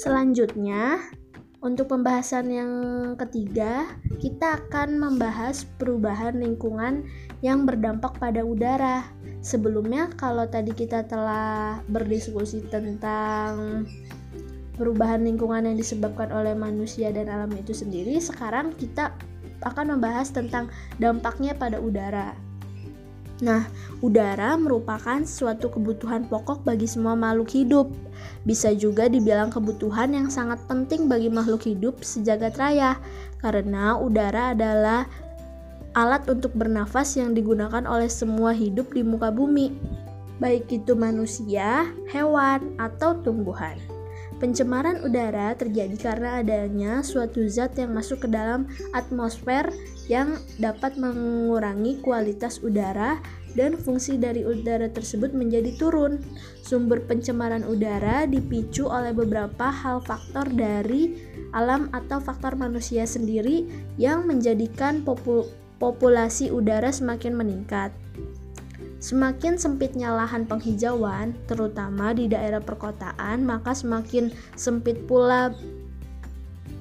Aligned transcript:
Selanjutnya, 0.00 0.96
untuk 1.60 1.92
pembahasan 1.92 2.48
yang 2.48 2.72
ketiga, 3.20 3.84
kita 4.16 4.56
akan 4.56 4.96
membahas 4.96 5.68
perubahan 5.76 6.40
lingkungan 6.40 7.04
yang 7.44 7.68
berdampak 7.68 8.16
pada 8.16 8.40
udara. 8.40 9.04
Sebelumnya, 9.44 10.08
kalau 10.16 10.48
tadi 10.48 10.72
kita 10.72 11.04
telah 11.04 11.84
berdiskusi 11.84 12.64
tentang 12.72 13.84
perubahan 14.80 15.20
lingkungan 15.20 15.68
yang 15.68 15.76
disebabkan 15.76 16.32
oleh 16.32 16.56
manusia 16.56 17.12
dan 17.12 17.28
alam 17.28 17.52
itu 17.52 17.76
sendiri, 17.76 18.16
sekarang 18.16 18.72
kita 18.80 19.12
akan 19.60 20.00
membahas 20.00 20.32
tentang 20.32 20.72
dampaknya 20.96 21.52
pada 21.52 21.76
udara. 21.76 22.32
Nah, 23.44 23.68
udara 24.00 24.56
merupakan 24.56 25.20
suatu 25.24 25.68
kebutuhan 25.72 26.28
pokok 26.28 26.64
bagi 26.64 26.88
semua 26.88 27.16
makhluk 27.16 27.52
hidup. 27.52 27.88
Bisa 28.44 28.72
juga 28.76 29.08
dibilang 29.08 29.52
kebutuhan 29.52 30.12
yang 30.12 30.28
sangat 30.32 30.60
penting 30.68 31.08
bagi 31.08 31.28
makhluk 31.28 31.64
hidup 31.64 32.00
sejagat 32.00 32.56
raya, 32.56 32.96
karena 33.40 33.96
udara 33.96 34.56
adalah 34.56 35.08
alat 35.96 36.24
untuk 36.28 36.52
bernafas 36.56 37.16
yang 37.16 37.36
digunakan 37.36 37.84
oleh 37.88 38.08
semua 38.08 38.52
hidup 38.52 38.92
di 38.92 39.04
muka 39.04 39.32
bumi, 39.32 39.72
baik 40.40 40.68
itu 40.72 40.92
manusia, 40.96 41.88
hewan, 42.12 42.76
atau 42.76 43.16
tumbuhan. 43.24 43.76
Pencemaran 44.40 45.04
udara 45.04 45.52
terjadi 45.52 46.00
karena 46.00 46.40
adanya 46.40 47.04
suatu 47.04 47.44
zat 47.44 47.76
yang 47.76 47.92
masuk 47.92 48.24
ke 48.24 48.28
dalam 48.32 48.64
atmosfer 48.96 49.68
yang 50.08 50.40
dapat 50.56 50.96
mengurangi 50.96 52.00
kualitas 52.00 52.56
udara 52.64 53.20
dan 53.52 53.76
fungsi 53.76 54.16
dari 54.16 54.40
udara 54.40 54.88
tersebut 54.88 55.36
menjadi 55.36 55.76
turun. 55.76 56.24
Sumber 56.64 57.04
pencemaran 57.04 57.68
udara 57.68 58.24
dipicu 58.24 58.88
oleh 58.88 59.12
beberapa 59.12 59.68
hal 59.68 60.00
faktor 60.00 60.48
dari 60.48 61.20
alam 61.52 61.92
atau 61.92 62.16
faktor 62.16 62.56
manusia 62.56 63.04
sendiri 63.04 63.68
yang 64.00 64.24
menjadikan 64.24 65.04
populasi 65.76 66.48
udara 66.48 66.88
semakin 66.88 67.36
meningkat. 67.36 67.92
Semakin 69.00 69.56
sempitnya 69.56 70.12
lahan 70.12 70.44
penghijauan, 70.44 71.32
terutama 71.48 72.12
di 72.12 72.28
daerah 72.28 72.60
perkotaan, 72.60 73.48
maka 73.48 73.72
semakin 73.72 74.28
sempit 74.60 75.08
pula 75.08 75.56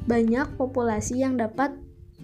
banyak 0.04 0.48
populasi 0.60 1.24
yang 1.24 1.40
dapat 1.40 1.72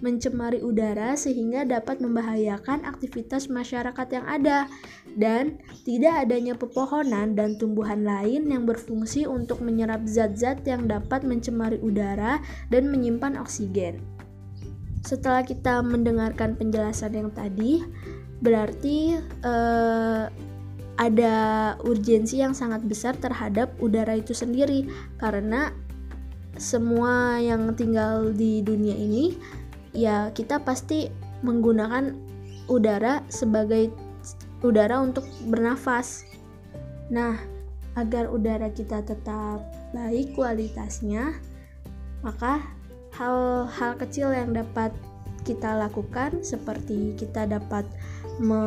mencemari 0.04 0.60
udara 0.60 1.16
sehingga 1.16 1.64
dapat 1.64 2.04
membahayakan 2.04 2.84
aktivitas 2.84 3.48
masyarakat 3.48 4.08
yang 4.12 4.26
ada 4.28 4.68
dan 5.16 5.56
tidak 5.88 6.28
adanya 6.28 6.52
pepohonan 6.52 7.32
dan 7.32 7.56
tumbuhan 7.56 8.04
lain 8.04 8.52
yang 8.52 8.68
berfungsi 8.68 9.24
untuk 9.24 9.64
menyerap 9.64 10.04
zat-zat 10.04 10.60
yang 10.68 10.84
dapat 10.84 11.24
mencemari 11.24 11.80
udara 11.80 12.44
dan 12.68 12.92
menyimpan 12.92 13.40
oksigen. 13.40 14.04
Setelah 15.06 15.46
kita 15.46 15.80
mendengarkan 15.86 16.58
penjelasan 16.58 17.14
yang 17.14 17.30
tadi, 17.30 17.80
berarti 18.40 19.16
uh, 19.44 20.28
ada 20.96 21.36
urgensi 21.84 22.40
yang 22.40 22.56
sangat 22.56 22.84
besar 22.84 23.12
terhadap 23.16 23.72
udara 23.80 24.16
itu 24.16 24.32
sendiri 24.32 24.88
karena 25.20 25.72
semua 26.56 27.36
yang 27.36 27.76
tinggal 27.76 28.32
di 28.32 28.64
dunia 28.64 28.96
ini 28.96 29.36
ya 29.92 30.32
kita 30.32 30.56
pasti 30.64 31.12
menggunakan 31.44 32.16
udara 32.66 33.20
sebagai 33.28 33.92
udara 34.64 34.98
untuk 35.04 35.24
bernafas. 35.46 36.24
Nah, 37.12 37.38
agar 37.94 38.28
udara 38.32 38.72
kita 38.72 39.04
tetap 39.04 39.62
baik 39.94 40.34
kualitasnya, 40.34 41.36
maka 42.24 42.60
hal-hal 43.14 43.92
kecil 43.96 44.32
yang 44.32 44.52
dapat 44.52 44.92
kita 45.46 45.78
lakukan 45.78 46.42
seperti 46.42 47.14
kita 47.14 47.46
dapat 47.46 47.86
me 48.40 48.62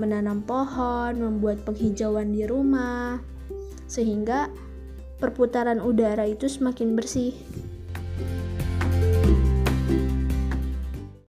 menanam 0.00 0.42
pohon, 0.44 1.18
membuat 1.18 1.64
penghijauan 1.68 2.32
di 2.32 2.48
rumah, 2.48 3.20
sehingga 3.84 4.48
perputaran 5.20 5.78
udara 5.78 6.24
itu 6.26 6.48
semakin 6.48 6.96
bersih. 6.96 7.36